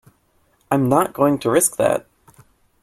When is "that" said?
1.77-2.07